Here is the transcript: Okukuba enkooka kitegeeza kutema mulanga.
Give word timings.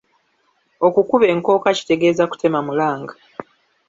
Okukuba 0.87 1.25
enkooka 1.33 1.69
kitegeeza 1.77 2.23
kutema 2.31 2.59
mulanga. 2.67 3.13